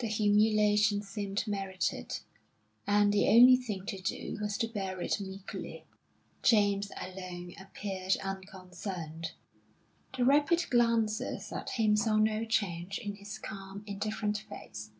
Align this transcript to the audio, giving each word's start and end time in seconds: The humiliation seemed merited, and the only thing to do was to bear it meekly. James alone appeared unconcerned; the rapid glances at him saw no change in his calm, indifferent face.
The 0.00 0.08
humiliation 0.08 1.02
seemed 1.02 1.46
merited, 1.46 2.18
and 2.84 3.12
the 3.12 3.28
only 3.28 3.54
thing 3.56 3.86
to 3.86 4.02
do 4.02 4.36
was 4.40 4.58
to 4.58 4.66
bear 4.66 5.00
it 5.00 5.20
meekly. 5.20 5.84
James 6.42 6.90
alone 7.00 7.54
appeared 7.56 8.16
unconcerned; 8.24 9.30
the 10.16 10.24
rapid 10.24 10.68
glances 10.68 11.52
at 11.52 11.70
him 11.70 11.94
saw 11.94 12.16
no 12.16 12.44
change 12.44 12.98
in 12.98 13.14
his 13.14 13.38
calm, 13.38 13.84
indifferent 13.86 14.38
face. 14.48 14.90